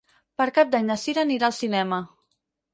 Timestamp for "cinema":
1.61-2.03